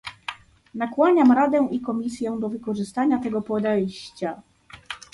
[0.75, 4.41] Nakłaniam Radę i Komisję do wykorzystania tego podejścia